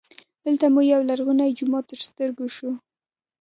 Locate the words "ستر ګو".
2.07-2.47